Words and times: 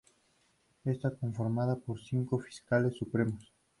Esta 0.83 1.11
conformada 1.15 1.75
por 1.75 1.99
cinco 2.03 2.39
fiscales 2.39 2.95
supremos. 2.97 3.53